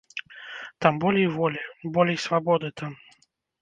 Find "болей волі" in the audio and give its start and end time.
1.05-1.61